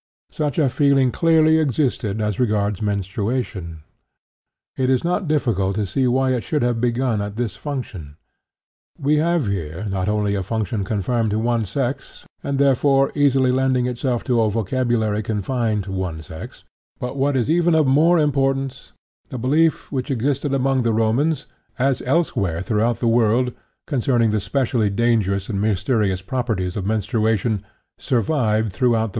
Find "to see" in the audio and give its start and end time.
5.75-6.07